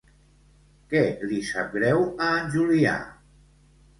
[0.93, 1.01] Què
[1.33, 2.97] li sap greu a en Julià?